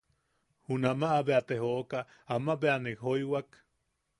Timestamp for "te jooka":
1.47-1.99